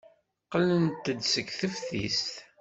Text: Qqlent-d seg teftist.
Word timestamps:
Qqlent-d 0.43 1.17
seg 1.33 1.47
teftist. 1.59 2.31